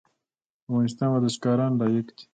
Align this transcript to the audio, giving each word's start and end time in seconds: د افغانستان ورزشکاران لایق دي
د 0.03 0.03
افغانستان 0.67 1.09
ورزشکاران 1.11 1.71
لایق 1.81 2.07
دي 2.17 2.23